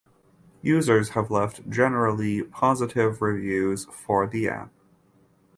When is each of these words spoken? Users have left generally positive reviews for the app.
Users 0.63 1.09
have 1.09 1.29
left 1.29 1.69
generally 1.69 2.41
positive 2.41 3.21
reviews 3.21 3.85
for 3.85 4.25
the 4.25 4.49
app. 4.49 4.71